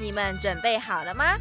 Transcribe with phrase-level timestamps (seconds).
[0.00, 1.36] 你们准备好了吗？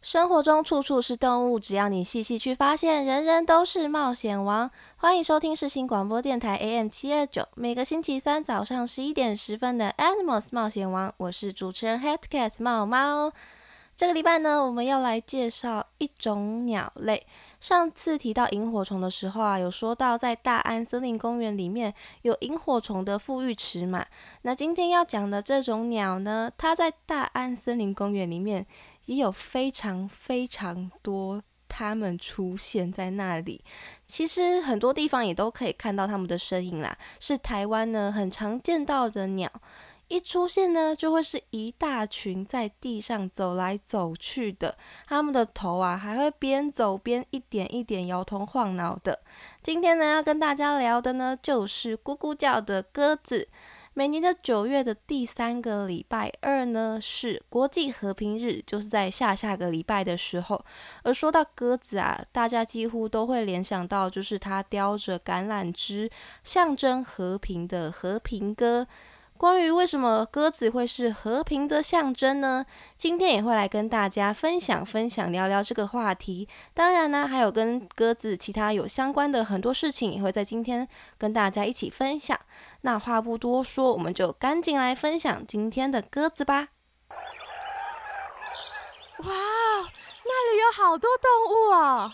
[0.00, 4.70] 生活中处处是动物，只要你细细去发现，人人都是冒险王。
[4.96, 13.32] 欢迎收听世新广播电台 AM 七二九，每个星期三早上十一点十分的 Animals 冒险王，我是主持人 Hat Cat 猫猫。
[13.98, 17.26] 这个礼拜呢，我们要来介绍一种鸟类。
[17.58, 24.06] 上次提到萤火虫的时候啊，有说到在大安森林公园里面有萤火虫的富裕池嘛。
[24.42, 28.64] 那今天要讲的这种鸟呢，它在大安森林公园里面
[29.06, 33.64] 也有非常非常多它们出现在那里。
[34.06, 39.50] 其实很多地方也都可以看到它们的身影啦，是台湾呢很常见到的鸟。
[40.08, 49.20] 一出现呢，就会是一大群在地上走来走去的，他们的头啊还会边走边一点一点摇头晃脑的。
[49.62, 53.48] 今天呢，要跟大家聊的呢，就是咕咕叫的鸽子。
[53.92, 60.64] 每年的九月的第三个礼拜二呢，是国际和平日，就是在下下个礼拜的时候。
[61.02, 66.08] 而说到鸽子啊，大家几乎都会联想到，就是它叼着橄榄枝，
[66.44, 68.86] 象征和平的和平鸽。
[69.38, 72.66] 关于为什么鸽子会是和平的象征呢？
[72.96, 76.48] 今天也会来跟大家分享分享，聊聊这个话题。
[76.74, 82.36] 当然呢，还有跟鸽子其他有相关的很多事情，也会在今天跟大家一起分享。
[82.80, 86.70] 那话不多说，我们就赶紧来分享今天的鸽子吧。
[89.18, 89.28] 哇，
[90.24, 92.12] 那里有好多动物哦，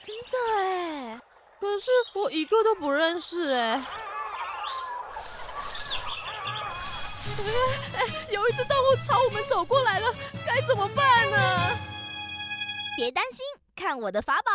[0.00, 1.20] 真的哎，
[1.60, 3.84] 可是我一个都不认识哎。
[7.21, 7.21] 哎，
[8.30, 10.14] 有一只动物朝我们走过来了，
[10.46, 11.76] 该怎么办呢？
[12.96, 13.44] 别担心，
[13.74, 14.50] 看我的法宝！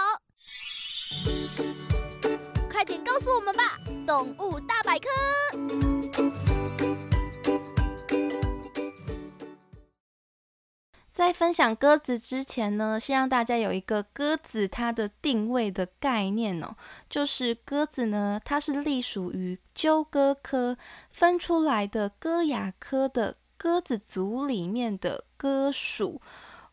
[2.71, 5.07] 快点告诉我们吧，动物大百科。
[11.17, 16.75] 在分享鸽子之前呢，先让大家有一个鸽子它的定位的概念哦，
[17.09, 20.77] 就是鸽子呢，它是隶属于鸠鸽科
[21.09, 26.21] 分出来的鸽亚科的鸽子族里面的鸽属。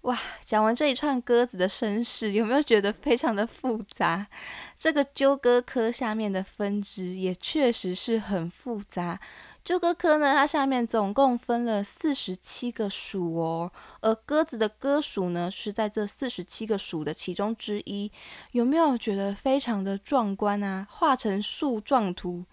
[0.03, 4.27] 哇，讲完这一串鸽子的身世，有没有觉得非常的复杂？
[4.79, 9.19] 这个鸠鸽科下面的分支也确实是很复杂。
[9.65, 18.13] 这个科呢，它下面总共分了四十七个属哦，而鸽子的鸽属呢，是在这四十七个属的其中之一。
[18.53, 20.87] 有没有觉得非常的壮观啊？
[20.91, 22.45] 画成树状图，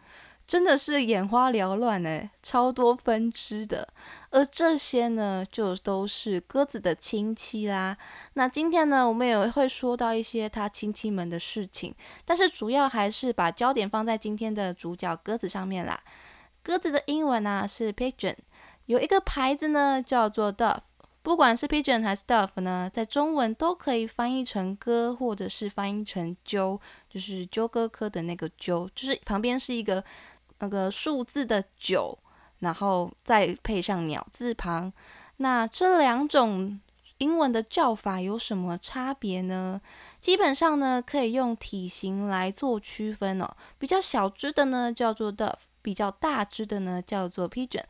[0.47, 3.89] 真的是眼花缭乱哎，超多分支的。
[4.29, 7.97] 而这些呢，就都是鸽子的亲戚啦。
[8.35, 16.01] 那今天呢，我们也会说到一些它亲戚们的事情，但是主要还是把焦点放在今天的主角鸽子上面啦。
[16.63, 18.35] 鸽子的英文呢是 pigeon，
[18.85, 20.81] 有一个牌子呢叫做 dove，
[21.23, 26.79] 不管是 pigeon 还是 dove 呢，在中文都可以翻译成鸽，或者是翻译成鸠，
[27.09, 30.03] 就是鸠鸽科的那个鸠，就是旁边是一个
[30.59, 32.17] 那个数字的九，
[32.59, 34.93] 然后再配上鸟字旁。
[35.37, 36.79] 那这两种
[37.17, 39.81] 英文的叫法有什么差别呢？
[40.19, 43.49] 基本上呢，可以用体型来做区分哦。
[43.79, 45.53] 比较小只的呢叫做 dove。
[45.81, 47.83] 比较大只的呢，叫做 pigeon，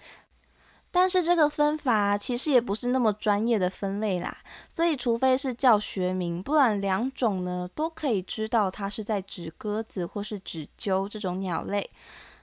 [0.92, 4.38] 但是这个分法其实也不是那么专业的分类啦，
[4.70, 11.90] 所以除非是叫学名，不然两种呢都可以知道它是在指鸽子或是指鸠这种鸟类。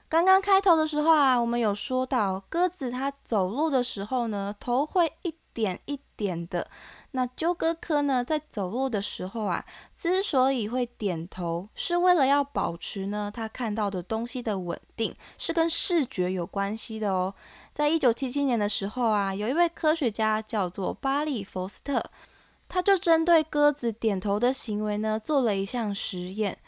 [0.07, 6.67] 刚刚开头的时候啊，我们有说到鸽子它走路的时候呢，头会一点一点的。
[7.11, 9.65] 那鸠哥科呢，在走路的时候啊，
[9.95, 17.33] 之所以会点头，是为了要保持呢，他看到的东西的稳定，是跟视觉有关系的哦。
[17.73, 22.03] 在一九七七年的时候啊，有一位科学家叫做巴利·佛斯特，
[22.67, 26.59] 他就针对鸽子点头的行为呢，做了一项实验。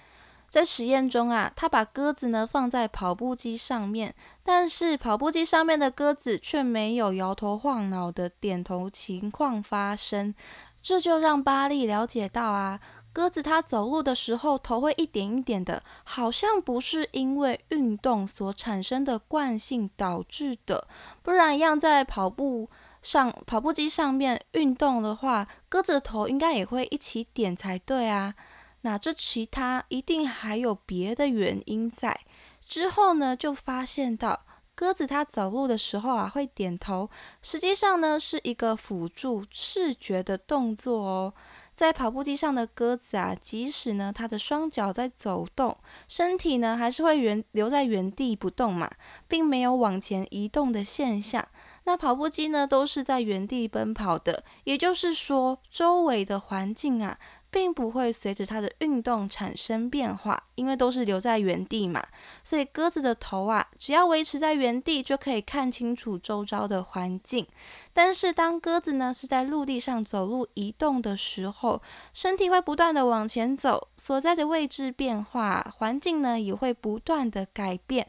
[0.51, 4.13] 在实验中啊，他把鸽子呢放在跑步机上面，
[4.44, 10.36] 但是跑步机上面的鸽子却没有摇头晃脑的点头情况发生，
[10.81, 12.81] 这就让巴利了解到啊，
[13.13, 20.86] 鸽子它走路的时候头会一点一点的，好像不是因为运动所产生的惯性导致的，
[21.24, 22.69] 不然一样在跑步
[23.01, 28.36] 上跑步机上面运动的话，鸽子的头应该也会一起点才对啊。
[28.81, 32.19] 那这其他一定还有别的原因在。
[32.66, 37.10] 之后呢，就发现到鸽子它走路的时候啊会点头，
[37.42, 41.33] 实际上呢是一个辅助视觉的动作哦。
[41.74, 48.89] 在跑步机上的鸽子啊，即使呢它的双脚在走动，身体呢还是会原留在原地不动嘛，
[49.28, 51.45] 并没有往前移动的现象。
[51.83, 57.18] 那跑步机呢都是在原地奔跑的，也就是说周围的环境啊。
[57.51, 62.01] 并不会随着它的运动产生变化，因为都是留在原地嘛。
[62.44, 67.45] 所以鸽子的头啊，只要维持在原地，就可以看清楚周遭的环境。
[67.94, 71.81] 但是当鸽子呢是在陆地上走路移动的时候，
[72.13, 78.07] 身体会不断的往前走，所在的位置变化，环境呢也会不断的改变。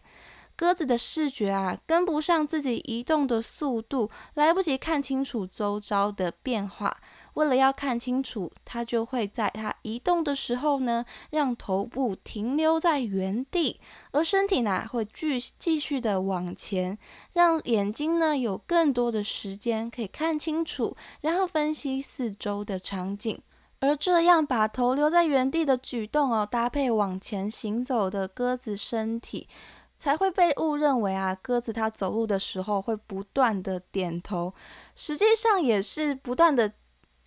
[0.55, 6.97] 鸽子的视觉啊，跟不上自己移动的速度，来不及看清楚周遭的变化。
[7.35, 13.81] 为了要看清楚，它就会在它移动的时候呢，让头部停留在原地，
[14.11, 16.99] 而身体呢会继继续的往前，
[17.33, 23.41] 让眼睛呢有更多的时间可以看清楚，然后分析四周的场景。
[23.81, 29.49] 而这样把头留在原地的举动哦，搭配往前行走的鸽子身体，
[29.97, 34.53] 才会被误认为啊，鸽子它走路的时候会不断的点头，
[34.95, 36.75] 实际上也是不断的。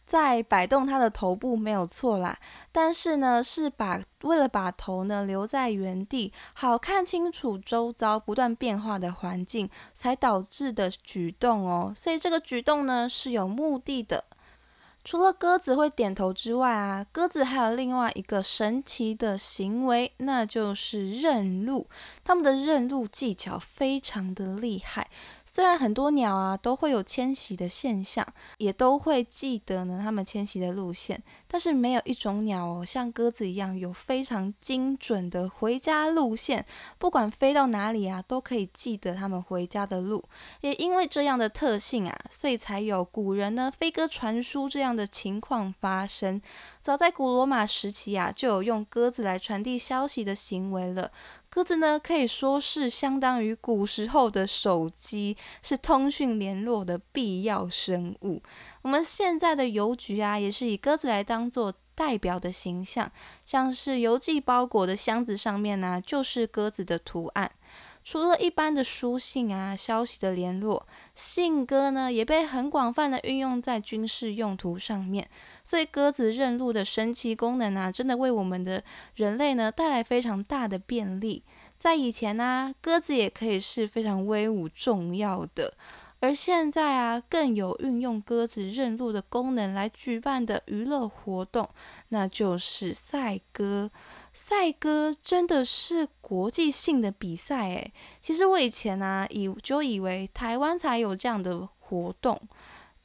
[0.06, 2.38] 在摆动它的头部没有错啦，
[2.72, 11.92] 但是呢，是把为了把头呢留在原地，好看清楚周遭不断变化的环境，才导致的举动哦。
[11.96, 14.24] 所以这个举动呢是有目的的。
[15.04, 21.88] 除了鸽子会点头之外啊，鸽子还有另外一个神奇的行为，那就是认路。
[22.24, 25.08] 它们的认路技巧非常的厉害。
[25.56, 31.24] 虽然很多鸟啊都会有迁徙的现象，也都会记得呢它们迁徙的路线，
[31.56, 36.66] 但是没有一种鸟哦像鸽子一样有非常精准的回家路线，
[36.98, 40.22] 不管飞到哪里啊都可以记得它们回家的路。
[40.60, 46.42] 也因为这样的特性啊，所以才有古人呢飞鸽传书这样的情况发生。
[46.82, 51.10] 早在古罗马时期啊，就有用鸽子来传递消息的行为了。
[51.50, 58.44] 鸽子呢，可以说是相当于古时候的手机，是通讯联络的必要生物。
[58.86, 63.12] 我们现在的邮局啊，也是以鸽子来当做代表的形象，
[63.44, 67.52] 像是邮寄包裹的箱子上面呢，就是鸽子的图案。
[68.04, 70.86] 除了一般的书信啊、消息的联络，
[71.16, 75.28] 信鸽呢也被很广泛的运用在军事用途上面。
[75.64, 78.84] 所以鸽子认路的神奇功能啊，真的为我们的
[79.16, 81.44] 人类呢带来非常大的便利。
[81.80, 85.74] 在以前呢，鸽子也可以是非常威武重要的，
[86.20, 91.70] 而现在啊，更有运用鸽子认路的功能来举办的娱乐活动，
[92.10, 93.92] 那就是赛鸽。
[94.34, 102.42] 赛鸽真的是国际性的比赛诶，其实我以前啊，以就以为台湾才有这样的活动，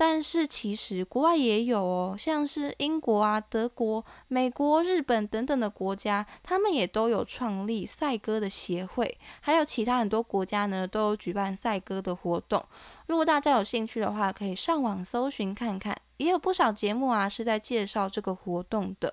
[0.02, 12.64] 但是其实国外也有哦，像是英国啊、德国、美国、日本等等的国家，他们也都有创立赛鸽的协会，还有其他很多国家呢，都有举办赛鸽的活动。
[13.08, 19.12] 如果大家有兴趣的话，可以上网搜寻看看，也有不少节目啊是在介绍这个活动的。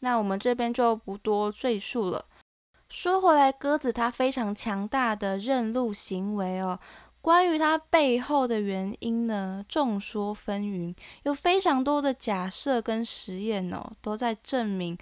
[0.00, 2.24] 那我们这边就不多赘述了。
[2.88, 6.78] 说回来，鸽子它非常强大的认路行为哦。
[7.26, 14.96] 关于它背后的原因呢，众说纷纭，有非常多的假设跟实验哦，都在证明。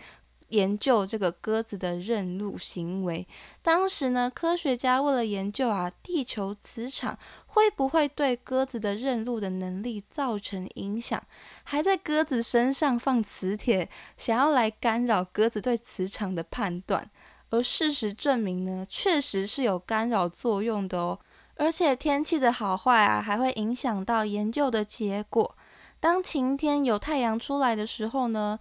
[0.49, 3.29] 研究这个鸽子的认路行为。
[3.61, 11.23] 当时呢，科学家为了研究啊，地球磁场会不会对鸽子的认路的能力造成影响，
[11.63, 17.11] 还在鸽子身上放磁铁，想要来干扰鸽子对磁场的判断。
[17.51, 21.19] 而事实证明呢，确实是有干扰作用的哦。
[21.57, 25.57] 而且天气的好坏啊，还会影响到研究的结果。
[26.01, 28.59] 当晴天有太阳出来的时候呢？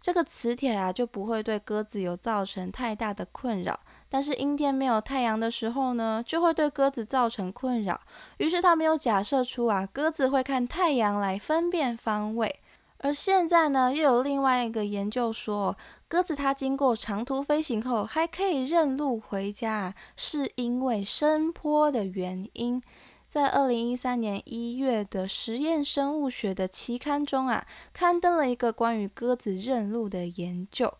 [0.00, 3.80] 这个磁铁啊，就不会对鸽子有造成太大的困扰。
[4.10, 7.98] 但是阴天没有太阳的时候呢，就会对鸽子造成困扰。
[8.36, 12.60] 于是他们又假设出啊，鸽子会看太阳来分辨方位。
[13.04, 15.76] 而现在呢，又有另外一个研究说，
[16.08, 22.82] 鸽子它经过长途飞行后还可以认路回家，是因为声波的原因。
[23.28, 30.94] 在二零一三年一月的实验生物学的期刊中啊，刊登了一个关于鸽子认路的研究。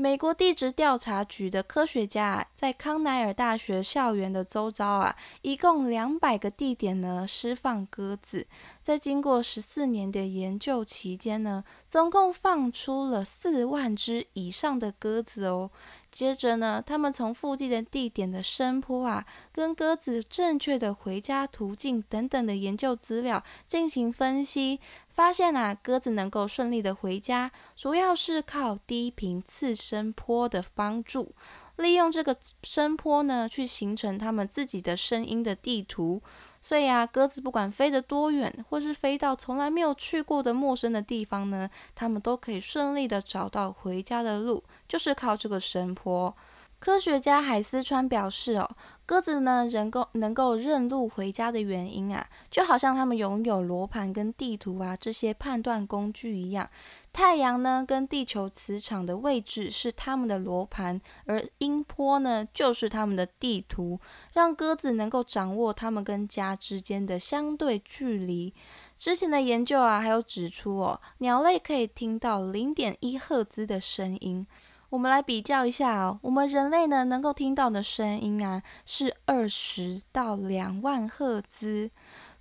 [0.00, 8.46] 美国地质调查局的科学家，在康奈尔大学校园的周遭啊，一共两百个地点呢，释放鸽子。
[8.80, 15.70] 在经过十四年的研究期间呢，总共放出了四万只以上的鸽子哦。
[16.12, 31.32] 接着呢，他们从附近的地点的山坡啊，跟鸽子正确的回家途径等等的研究资料进行分析，发现啊，鸽子能够顺利的回家，主要是靠低频次声波的帮助，
[31.76, 36.20] 利用这个声波呢，去形成他们自己的声音的地图。
[36.62, 46.36] 所以啊，鸽子不管飞得多远，或是飞到从来没有去过的陌生的地方呢，它们都可以顺利的找到回家的路，就是靠这个声波。
[46.78, 48.68] 科学家海思川表示哦。
[49.04, 56.70] 鸽子呢，能够能够认路回家的原因啊，就好像它们拥有罗盘跟地图啊这些判断工具一样。
[57.12, 64.00] 太阳呢跟地球磁场的位置是它们的罗盘，而音波呢就是它们的地图，
[64.32, 68.54] 让鸽子能够掌握它们跟家之间的相对距离。
[68.96, 74.46] 之前的研究啊，还有指出哦，鸟类可以听到零点一赫兹的声音。
[74.90, 81.90] 我们来比较一下哦，我们人类呢能够听到的声音啊是二十到两万赫兹，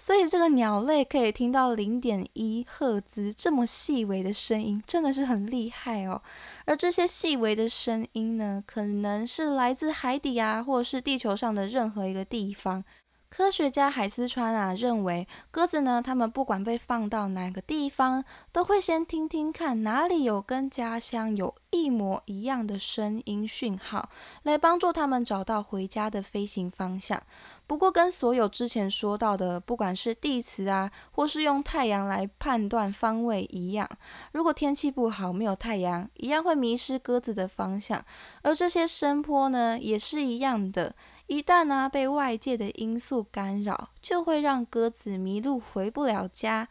[0.02, 6.22] 所以这个鸟类可以听到零点一赫兹这么细微的声音，真的是很厉害哦。
[6.66, 12.84] 而这些细微的声音呢，可能是来自海底啊，或者是地球上的任何一个地方。
[13.30, 24.10] 科学家海思川啊认为，鸽子呢，它们不管被放到哪个地方，都会先听听看哪里有跟家乡有一模一样的声音讯号，
[24.44, 27.22] 来帮助它们找到回家的飞行方向。
[27.68, 33.88] 不过，跟所有之前说到的，不管是地磁啊，或是用太阳来判断方位一样，
[34.34, 38.04] 如果天气不好，没有太阳，一样会迷失鸽子的方向。
[38.42, 40.96] 而这些声波呢，也是一样的。
[41.30, 46.68] 一旦呢被外界的因素干扰，就会让鸽子迷路，回不了家。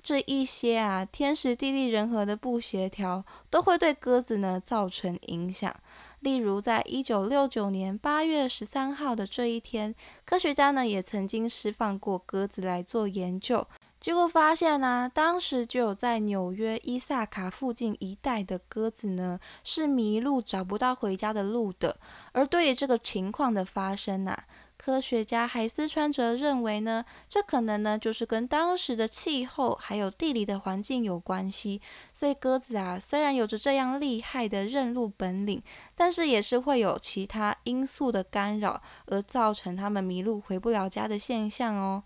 [0.00, 5.74] 这一些啊天时地利人和的不协调，都会对鸽子呢造成影响。
[6.20, 9.92] 例如，在一九六九年八月十三号的这一天，
[10.24, 13.66] 科学家呢也曾经释放过鸽子来做研究。
[14.00, 21.98] 结果发现呢，当时就有在纽约伊萨卡附近一带的鸽子呢，是迷路找不到回家的路的。
[22.32, 24.44] 而对于这个情况的发生啊，
[24.78, 31.82] 科学家海斯川则认为呢，这可能呢就是跟当时的气候还有地理的环境有关系。
[32.14, 35.62] 所以鸽子啊，虽然有着这样厉害的认路本领，
[35.94, 42.02] 但是也是会有其他因素的干扰，而造成它们迷路回不了家的现象哦。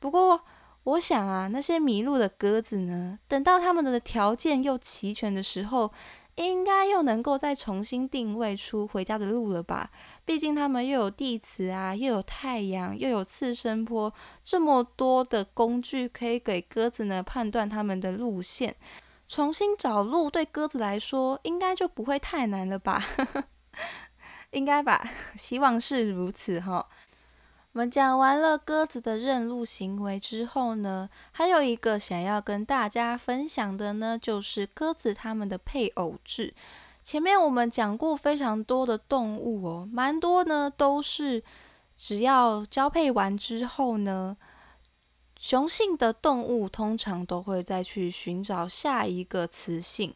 [0.00, 0.42] 不过，
[0.86, 5.92] 我想啊，那些迷路的鸽子呢，等到它们的条件又齐全的时候，
[6.36, 9.90] 应该又能够再重新定位出回家的路了吧？
[10.24, 14.14] 毕竟它们又有地磁啊，又有太阳，又有次声波，
[14.44, 18.76] 这么多的工具可以给鸽子呢判断它们的路线，
[19.26, 23.04] 重新找路对鸽子来说应该就不会太难了吧？
[24.52, 25.04] 应该吧？
[25.36, 26.86] 希望是如此哈。
[27.76, 36.54] 我们讲完了鸽子的认路行为之后呢，还有一个想要跟大家分享的呢，就是鸽子它们的配偶制。
[37.04, 41.44] 前面我们讲过非常多的动物哦，蛮多呢都是
[41.94, 44.38] 只要交配完之后呢，
[45.38, 50.14] 雄性的动物通常都会再去寻找下一个雌性。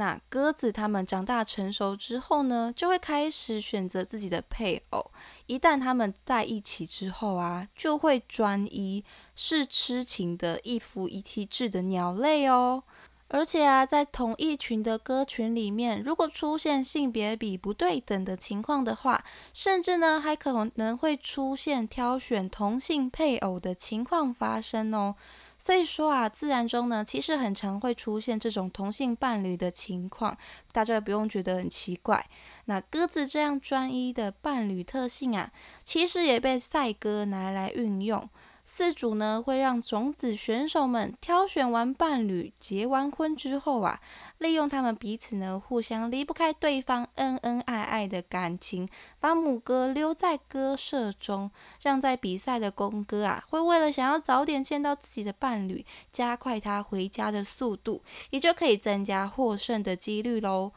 [0.00, 5.10] 那鸽子它们长大成熟之后呢，就会开始选择自己的配偶。
[5.44, 9.04] 一旦它们在一起之后啊，就会专一，
[9.36, 12.82] 是痴情的一夫一妻制的鸟类哦。
[13.28, 25.14] 而且啊，在同一群的鸽群里面，如果出现性别比不对等的情况的话，甚至呢，还可能会出现挑选同性配偶的情况发生哦。
[25.62, 30.36] 所以说啊，自然中呢，其实很常会出现这种同性伴侣的情况，
[30.72, 32.26] 大家也不用觉得很奇怪。
[32.64, 35.52] 那鸽子这样专一的伴侣特性啊，
[35.84, 38.26] 其实也被赛鸽拿来运用。
[38.72, 44.00] 四组呢会让种子选手们挑选完伴侣、结完婚之后啊，
[44.38, 51.50] 利用他们彼此呢互相离不开对方、恩恩爱爱的感情，把母鸽留在鸽舍中，
[51.82, 60.70] 让在比赛的公鸽啊会为了想要早点见到自己的伴侣，加快他回家的速度，也就可以增加获胜的几率喽。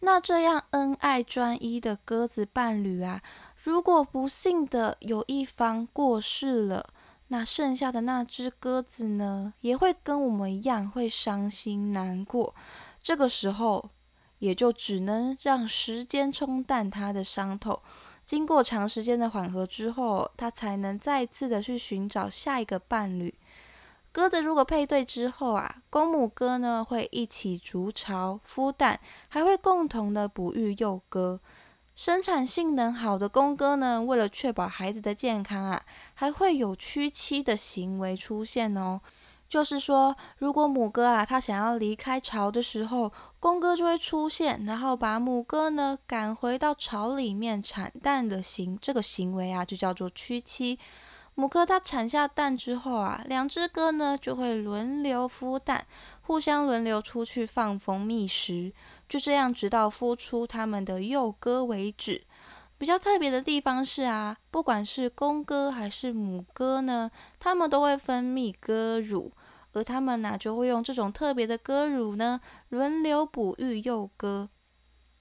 [0.00, 3.20] 那这样恩爱专一的鸽子伴侣啊。
[3.60, 6.86] 如果不幸的有一方过世了，
[7.28, 12.54] 那剩下的那只鸽子呢，也会跟我们一样会伤心难过。
[13.02, 13.90] 这个时候，
[14.38, 17.80] 也就只能让时间冲淡它的伤痛。
[18.24, 23.34] 经过长时间的缓和之后，它才能再次的去寻找下一个伴侣。
[24.10, 31.40] 鸽子如果配对之后啊，公母鸽呢会一起筑巢、孵蛋，还会共同的哺育幼鸽。
[31.98, 35.82] 生产性能好的公鸽呢，为了确保孩子的健康啊，
[36.14, 39.00] 还会有屈妻的行为出现哦。
[39.48, 50.78] 就是说，如果母鸽啊，它想要离开巢的时候，公鸽就会出现，然后把母鸽呢赶回到巢里面产蛋的行这个行为啊，就叫做屈妻。
[51.34, 55.84] 母鸽它产下蛋之后啊，两只鸽呢就会轮流孵蛋，
[56.20, 58.72] 互相轮流出去放蜂觅食，
[59.08, 62.24] 就这样直到孵出它们的幼鸽为止。
[62.76, 67.10] 比较特别的地方是啊，不管是公鸽还是母鸽呢，
[67.40, 69.32] 它们都会分泌鸽乳。
[69.72, 74.48] 而它们呢，就会用这种特别的鸽乳呢，轮流哺育幼鸽。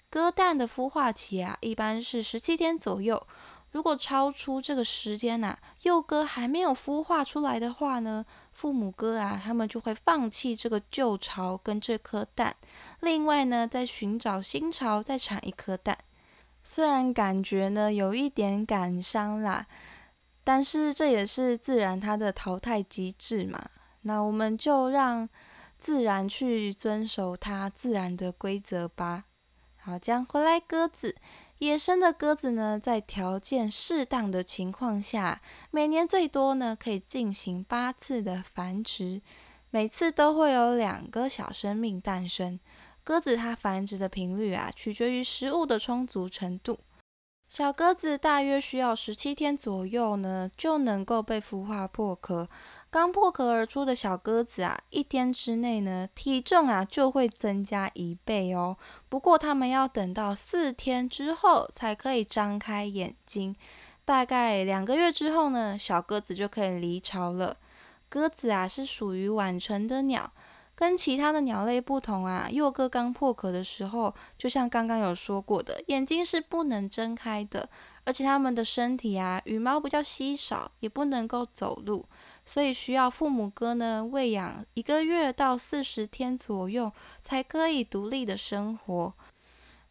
[0.09, 3.27] 鸽蛋的孵化期啊，一般是十七天左右。
[3.71, 8.25] 如果超出这个时间呐，幼鸽还没有孵化出来的话呢，
[8.57, 12.55] 父母鸽啊，他们就会放弃这个旧巢跟这颗蛋，
[13.01, 15.95] 另外呢，再寻找新巢，再产一颗蛋。
[16.63, 19.67] 虽然感觉呢有一点感伤啦，
[20.43, 23.69] 但是这也是自然它的淘汰机制嘛。
[24.01, 25.29] 那我们就让
[25.77, 29.25] 自然去遵守它自然的规则吧。
[29.77, 31.15] 好，讲回来，鸽子，
[31.59, 39.21] 野生的鸽子呢，在条件适当的情况下，每年最多呢可以进行八次的繁殖，
[39.71, 42.59] 每次都会有两个小生命诞生。
[43.03, 46.79] 鸽子它繁殖的频率啊，取决于食物的充足程度。
[47.49, 52.47] 小鸽子大约需要十七天左右呢，就能够被孵化破壳。
[52.97, 58.75] 刚破壳而出的小鸽子啊，一天之内呢，体重啊就会增加一倍哦。
[59.07, 63.55] 不过它们要等到四天之后才可以张开眼睛，
[64.03, 67.57] 大概两个月之后呢，小鸽子就可以离巢了。
[68.09, 70.31] 鸽子啊是属于晚成的鸟，
[70.73, 77.69] 跟其他的鸟类不同啊，幼鸽刚破壳的时候，就像刚刚有说过的，眼睛是不能睁开的，
[78.05, 82.03] 而且它们的身体啊羽毛比较稀少，也不能够走路。
[82.49, 89.13] 所以需要父母鸽呢喂养一个月到四十天左右，才可以独立的生活。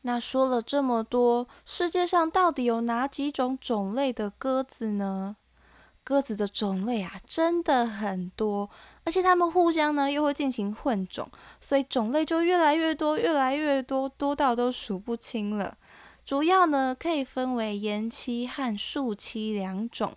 [0.00, 5.36] 那说了这么多，世界上到底有哪几种种类的鸽子呢？
[6.02, 8.70] 鸽子的种类啊，真的很多，
[9.04, 11.28] 而且它们互相呢又会进行混种，
[11.60, 15.76] 所以种类就越来越多，越来越多，多到都数不清了。
[16.24, 20.16] 主要呢可以分为岩栖和树栖两种。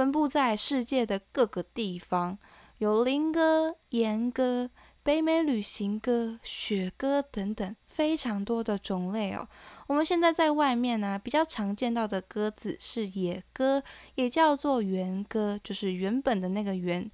[0.00, 2.38] 分布在世界的各个地方，
[2.78, 4.70] 有林鸽、岩鸽、
[5.02, 9.46] 北美旅行鸽、雪鸽等等，非常多的种类哦。
[9.88, 13.82] 我们现在在外面呢，比较常见到的鸽子是野鸽，
[14.14, 17.10] 也叫做原鸽，就是原本的那个原。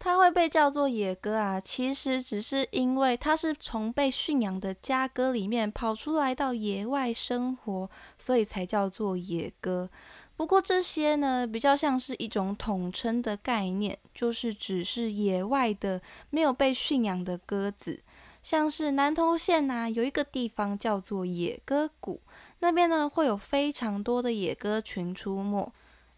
[0.00, 9.88] 它会被叫做野鸽啊，其实只是因为它是从被驯养的家鸽里面跑出来到野外生活，所以才叫做野鸽。
[10.36, 18.00] 不过这些呢，比较像是一种统称的概念，就是只是野外的没有被驯养的鸽子。
[18.42, 22.20] 像是南投县呐，有一个地方叫做野鸽谷，
[22.58, 25.72] 那边呢会有非常多的野鸽群出没，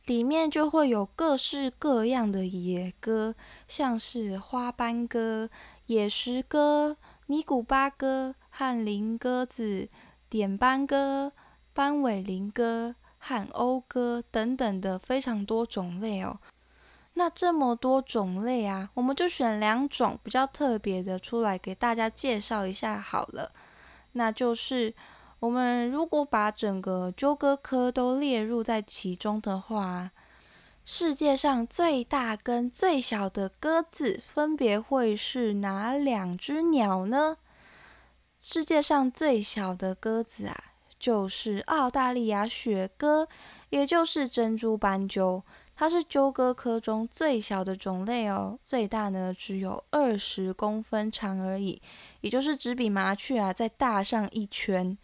[0.07, 3.35] 里面就会有各式各样的野鸽，
[3.69, 5.49] 像是花斑鸽、
[5.87, 9.89] 野石鸽、尼古巴鸽、和林鸽子、
[10.29, 11.31] 点斑鸽、
[11.73, 12.97] 斑尾林鸽。
[13.27, 16.39] 和讴歌等等的非常多种类哦。
[17.15, 23.51] 那这么多种类啊，我们就选两种比较特别的出来给大家介绍一下好了。
[24.13, 24.95] 那就是
[25.41, 30.11] 我们如果把整个鸠鸽科都列入在其中的话，
[30.85, 37.39] 世界上最大跟最小的鸽子分别会是哪两只鸟呢？
[38.39, 40.76] 世界上最小的鸽子啊。
[41.07, 43.29] 就是澳大利亚雪鸽，
[43.71, 45.41] 也就是珍珠斑鸠，
[45.77, 51.81] 它是鸠鸽科中最小的种类哦，最大呢只有二十公分长而已，
[52.23, 54.99] 也就是只比麻雀啊再大上一圈。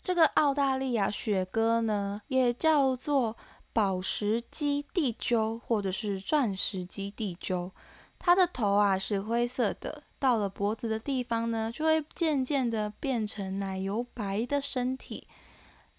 [0.00, 3.36] 这个澳大利亚雪鸽呢，也叫做
[3.72, 7.72] 宝石基地鸠或者是钻石基地鸠，
[8.20, 10.04] 它的头啊是灰色的。
[10.20, 15.26] 到了脖子的地方呢，就会渐渐的变成奶油白的身体。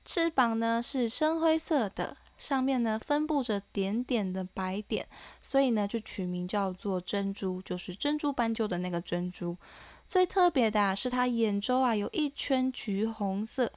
[0.04, 5.08] 翅膀呢是深灰色的，上面呢分布着点点的白点，
[5.42, 9.56] 所以呢就取名叫做珍珠，就是珍珠斑鸠的那个珍珠。
[10.08, 13.72] 最特别的啊是它眼周啊有一圈橘红色，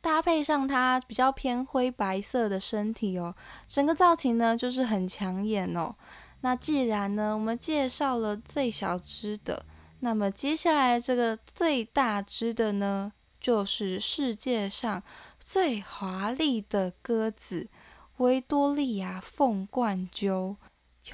[0.00, 3.34] 搭配上它比较偏灰白色的身体哦，
[3.66, 5.94] 整个造型呢就是很抢眼哦。
[6.42, 9.64] 那既然呢我们介绍了最小只的，
[10.00, 15.02] 那么接下来这个最大只的呢，就是世界上
[15.44, 17.68] 最华丽的鸽子——
[18.18, 20.56] 维多利亚凤冠鸠。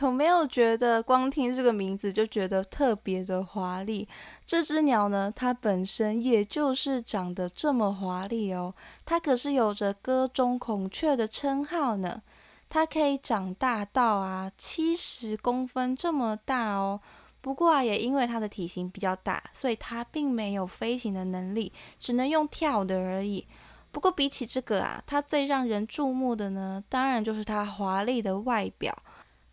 [0.01, 4.07] 有没有觉得光听这个名字就觉得特别的华丽？
[4.45, 8.75] 这只鸟呢，它本身也就是长得这么华丽哦。
[9.07, 12.23] 它可是有着“歌中孔雀”的称号呢。
[12.69, 17.01] 它可以长大到啊七十公分这么大哦。
[17.41, 23.47] 不过啊，也因为它的体型比较大，所以它并没有飞行的能力，只能用跳的而已。
[23.91, 28.97] 不过比起这个啊，它最让人注目的呢，当然就是它华丽的外表。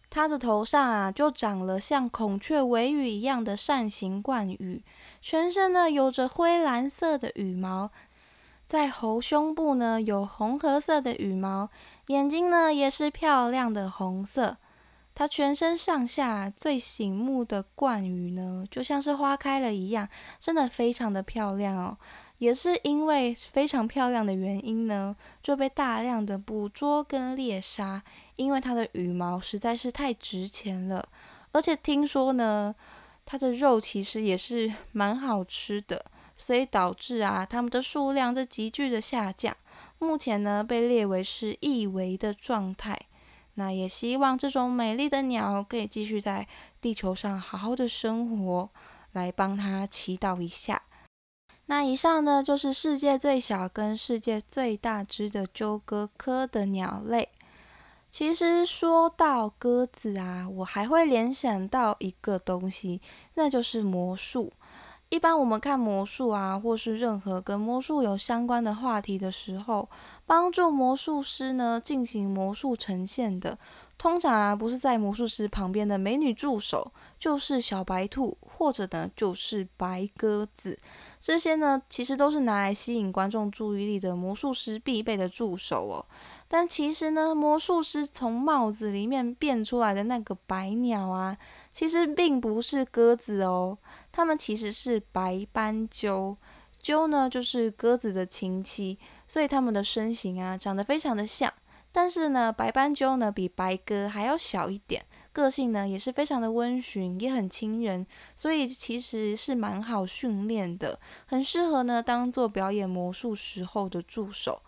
[0.09, 4.81] 它的头上啊，就长了像孔雀尾羽一样的扇形冠羽，
[5.21, 7.91] 全身呢有着灰蓝色的羽毛，
[8.65, 11.69] 在喉胸部呢有红褐色的羽毛，
[12.07, 14.55] 眼睛呢也是漂亮的红色。
[15.13, 20.07] 它全身上下最醒目的冠羽呢，就像是花开了一样，
[20.39, 21.97] 真的非常的漂亮哦。
[22.37, 28.03] 也是因为非常漂亮的原因呢，就被大量的捕捉跟猎杀。
[28.37, 31.07] 因为它的羽毛实在是太值钱了，
[31.53, 32.75] 而且听说呢，
[33.25, 36.03] 它的肉其实也是蛮好吃的，
[36.35, 39.55] 所以导致啊，它们的数量在急剧的下降。
[39.99, 42.99] 目前呢，被列为是易危的状态。
[43.53, 46.45] 那也希望这种美丽的鸟可以继续在
[46.81, 48.69] 地球上好好的生活，
[49.13, 50.81] 来帮它祈祷一下。
[51.67, 57.29] 那以上呢，就是世界最小跟世界最大只的鸠鸽科的鸟类。
[58.11, 63.01] 其实说到鸽子啊，我还会联想到一个东西，
[63.33, 64.53] 那就是魔术。
[65.09, 69.89] 一般我们看魔术啊，或是任何跟魔术有相关的话题的时候，
[70.25, 73.57] 帮助魔术师呢进行魔术呈现的。
[73.97, 80.77] 通常啊，不是在魔术师旁边的美女助手，就是小白兔，或者呢就是白鸽子。
[81.19, 86.05] 这些呢，其实都是拿来吸引观众注意力的魔术师必备的助手哦。
[86.47, 91.35] 但其实呢，魔术师从帽子里面变出来的那个白鸟啊，
[91.73, 93.77] 其实并不是鸽子哦，
[94.11, 96.37] 它们其实是白斑鸠。
[96.79, 101.51] 鸠呢，就是鸽子的亲戚，所以它们的身形啊，长得非常的像。
[101.95, 108.05] 但是呢，白斑鸠呢比白鸽还要小一点，个性呢也是非常的温驯，也很亲人，
[108.35, 114.61] 所以其实是蛮好训练的，很适合呢当做表演魔术时候的助手。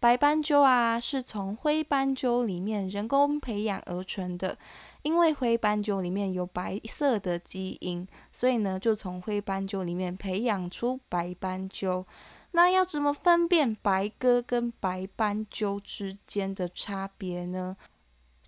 [0.00, 4.58] 白斑鸠啊是从灰斑鸠里面人工培养而成的，
[5.02, 12.04] 因为灰斑鸠里面有白色的基因，所以呢就从灰斑鸠里面培养出白斑鸠。
[12.52, 17.76] 那要怎么分辨白鸽跟白斑鸠之间的差别呢？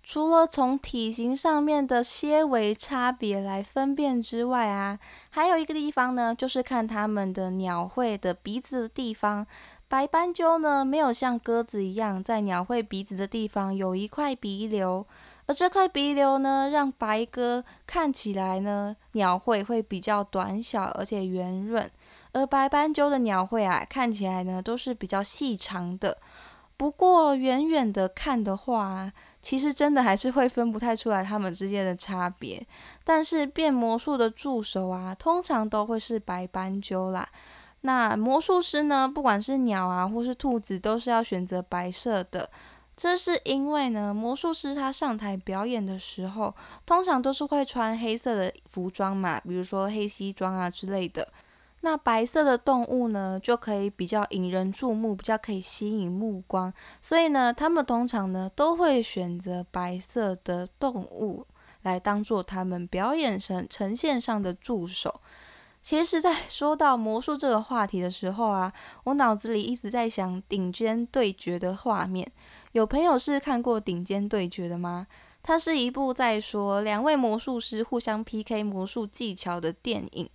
[0.03, 4.99] 除了从体型上面的些微差别来分辨之外啊，
[5.31, 9.47] 还有一个地方呢，就是看它们的鸟喙的鼻子的地方。
[9.87, 15.07] 白斑鸠呢，没有像鸽子一样在鸟喙鼻子的地方有一块鼻瘤，
[15.47, 21.89] 而这块鼻瘤呢，让白鸽看起来呢，鸟喙会比较短小而且圆润。
[22.35, 26.17] 而白斑鸠的鸟喙啊，看起来呢都是比较细长的。
[26.75, 29.09] 不过远远的看的话，
[29.41, 32.61] 其实真的还是会分不太出来它们之间的差别。
[33.05, 37.25] 但是变魔术的助手啊，通常都会是白斑鸠啦。
[37.81, 42.49] 那魔术师呢，不管是鸟啊或是兔子，都是要选择白色的。
[42.97, 46.53] 这是因为呢，魔术师他上台表演的时候，
[46.85, 51.25] 通常都是会穿黑色的服装嘛，比如说黑西装啊之类的。
[51.85, 61.45] 那白色的动物呢，就可以比较引人注目，比较可以吸引目光，所以呢，他们通常呢都会选择白色的动物
[61.83, 65.21] 来当做他们表演呈呈现上的助手。
[65.83, 72.27] 其实，在 说到魔术这个话题的时候啊，我脑子里一直在想顶尖对决的画面。
[72.71, 75.05] 有朋友是看过顶尖对决的吗？
[75.43, 80.27] 它是一部在说两位魔术师互相 PK 魔术技巧的电影。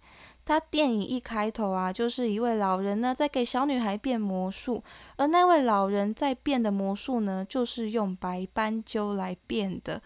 [0.51, 4.83] 他电影一开头啊，就是一位老人呢在给小女孩变魔术，
[5.15, 10.03] 而那位老人在变的魔术呢，就是用白斑鸠来变的。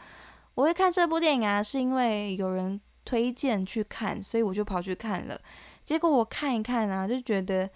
[0.54, 5.40] 我会看这部电影啊，是因为有人推荐去看，所以我就跑去看了。
[5.82, 7.70] 结果我看一看啊，就觉得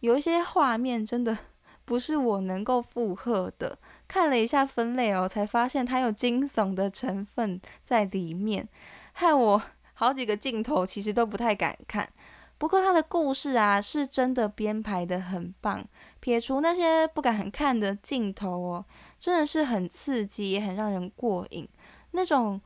[0.00, 1.36] 有一些画面真的
[1.84, 3.78] 不是我能够负荷的。
[4.08, 8.66] 看了一下分类哦，才发现它有惊悚的成分在里面，
[9.12, 12.08] 害我好几个镜头其实都不太敢看。
[12.58, 15.84] 不过它的故事啊，是真的编排的很棒，
[16.20, 18.84] 撇除那些不敢看的镜头哦，
[19.18, 21.68] 真的是很刺激，也很让人过瘾。
[22.12, 22.60] 那种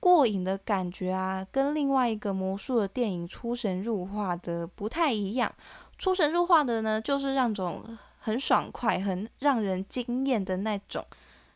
[0.00, 5.52] 过瘾的感觉啊，跟另外一个魔术的电影《出神入化》的不太一样。
[5.98, 7.98] 出神入化的呢，就是那种。
[8.26, 11.04] 很爽快，很让人惊艳的那种。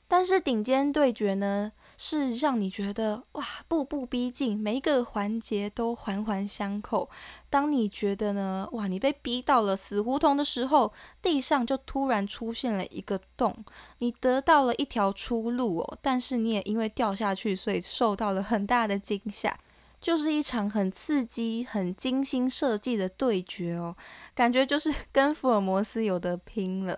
[0.07, 7.11] 但是顶尖对决呢，是让你觉得哇，步步逼近，每一个环节都环环相扣。
[7.51, 13.53] 当你觉得呢，哇，你被逼到了死胡同的时候，地上就突然出现了一个洞，
[13.99, 15.99] 你得到了一条出路哦。
[16.01, 19.59] 但是你也因为掉下去，所以受到了很大的惊吓。
[20.01, 23.97] 就是一场很刺激、很精心设计的对决哦，
[24.33, 26.97] 感觉就是跟福尔摩斯有得拼了。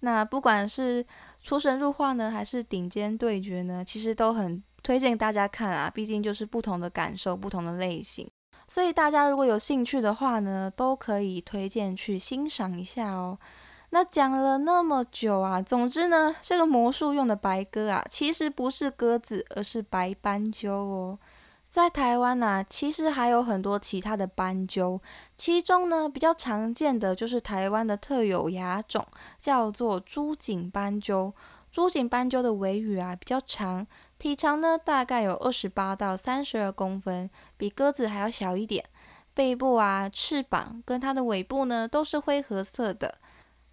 [0.00, 1.04] 那不管是
[1.42, 8.28] 出神入化呢，还是顶尖对决呢，其实都很推荐大家看啊，毕竟就是不同的感受、不同的类型。
[8.66, 13.38] 所以大家如果有兴趣的话呢，都可以推荐去欣赏一下哦。
[13.90, 21.18] 那讲了那么久啊，总之呢，这个魔术用的白鸽啊，其实不是鸽子，而是白斑鸠哦。
[21.68, 25.00] 在台湾呢，其实还有很多其他的斑鸠，
[25.36, 29.06] 其中呢比较常见的就是台湾的特有亚种，
[29.40, 31.32] 叫做珠颈斑鸠。
[31.70, 33.86] 珠颈斑鸠的尾羽啊比较长，
[34.18, 37.28] 体长呢大概有二十八到三十二公分，
[37.58, 38.82] 比鸽子还要小一点。
[39.34, 43.18] 背部啊、翅膀跟它的尾部呢都是灰褐色的，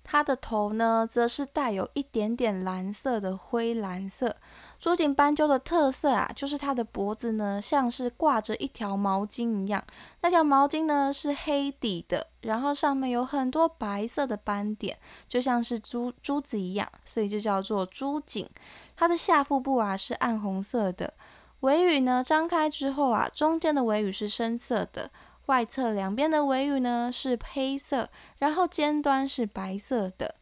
[0.04, 4.36] 它的头呢则是带有一点点蓝色的灰蓝色。
[4.80, 9.84] 珠颈斑鸠的特色啊，就是它的脖子呢，像是挂着一条毛巾一样。
[10.22, 18.48] 那条毛巾呢是黑底的，然后上面有很多白色的斑点，就像是珠珠子一样，所以就叫做珠颈。
[18.96, 21.14] 它的下腹部啊是暗红色的，
[21.62, 25.10] 尾羽呢张开之后啊，中间的尾羽是深色的，
[25.48, 30.36] 外侧两边的尾羽呢是黑色，然后尖端是白色的。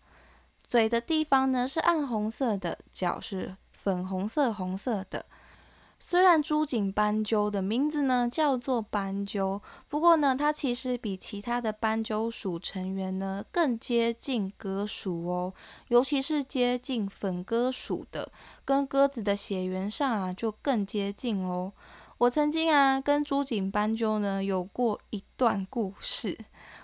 [0.67, 3.55] 嘴的地方呢是暗红色的，脚是。
[3.83, 5.25] 粉红色、红色的。
[6.05, 15.53] 虽然朱颈斑鸠的名字呢叫做斑鸠，不过呢，它其实比其他的斑鸠属成员呢更接近鸽属哦，
[15.87, 18.31] 尤其是接近粉鸽属的，
[18.65, 21.71] 跟鸽子的血缘上啊就更接近哦。
[22.17, 26.37] 我曾经啊跟朱颈斑鸠呢有过一段故事。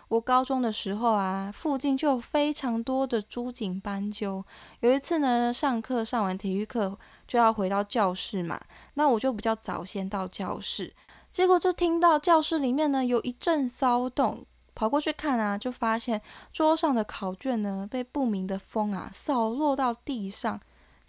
[0.09, 4.43] 我高中的时候啊，附近就有非常多的珠颈斑鸠。
[4.79, 8.59] 有一次呢，上课上完体育课就要回到教室嘛，
[8.95, 10.95] 那我就比较早先到教室，
[11.31, 14.43] 结果就听到教室里面呢有一阵骚动，
[14.73, 16.19] 跑过去看啊，就发现
[16.51, 20.59] 桌上的考卷呢被不明的风啊扫落到地上。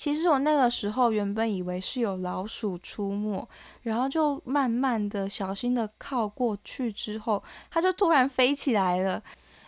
[0.01, 3.47] 其实我那个时候原本以为是有老鼠出没，
[3.83, 9.23] 然后就慢慢的、小心的靠过去，之后它就突然飞起来了。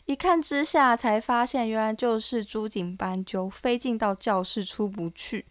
[0.06, 5.44] 一看之下，才发现原来就是珠颈斑鸠飞进到教室出不去。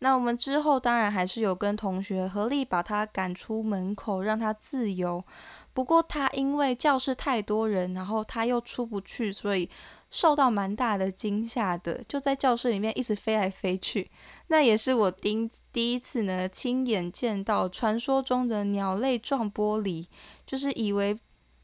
[0.00, 5.24] 那我们之后当然还是有跟同学合力把它赶出门口，让它自由。
[5.72, 9.70] 不过它因为教室太多人，然后它又出不去，所以。
[10.10, 14.10] 受到蛮大的惊吓的，就在教室里面一直飞来飞去。
[14.48, 20.06] 那也是我第第一次呢，亲眼见到传说中的鸟类撞玻璃，
[20.46, 21.18] 就是以为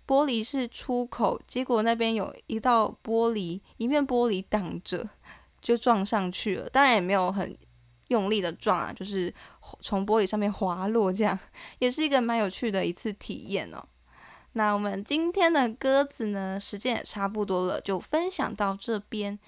[0.06, 5.08] 玻璃是出口，结果那边有一道玻璃，一面玻璃挡着，
[5.60, 6.68] 就撞上去了。
[6.68, 7.56] 当然也没有很
[8.08, 9.32] 用力的撞啊，就是
[9.80, 11.38] 从玻璃上面滑落，这样
[11.78, 13.82] 也是一个蛮有趣的一次体验哦。
[14.54, 19.38] 那我们今天的鸽子呢，时间也差不多了，就分享到这边。